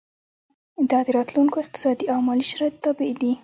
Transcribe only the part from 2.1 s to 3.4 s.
او مالي شرایطو تابع دي.